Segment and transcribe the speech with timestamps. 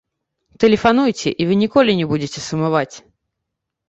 [0.61, 2.95] Тэлефануйце, і вы ніколі не будзеце сумаваць!